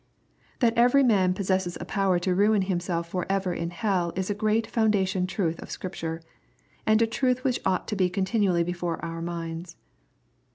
[0.61, 4.33] That every man possesses a power to ruin himself for ever in hell is a
[4.33, 6.23] great foundation truth of Scripture,
[6.87, 9.75] and a truth which ought to be continually before our minds.